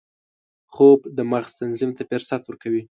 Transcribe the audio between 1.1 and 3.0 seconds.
د مغز تنظیم ته فرصت ورکوي